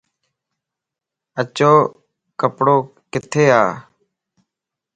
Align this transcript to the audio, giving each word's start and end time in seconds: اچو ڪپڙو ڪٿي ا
اچو 1.39 1.71
ڪپڙو 2.39 2.77
ڪٿي 3.13 3.45
ا 3.61 3.63